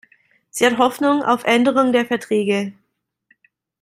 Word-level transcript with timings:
Sie 0.49 0.65
hat 0.65 0.79
Hoffnung 0.79 1.21
auf 1.21 1.43
Änderung 1.43 1.91
der 1.91 2.07
Verträge. 2.07 2.73